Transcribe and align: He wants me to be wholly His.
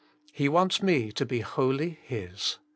He 0.33 0.49
wants 0.49 0.81
me 0.81 1.11
to 1.11 1.27
be 1.27 1.41
wholly 1.41 1.99
His. 2.01 2.57